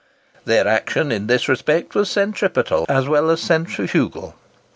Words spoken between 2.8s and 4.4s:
as well as centrifugal.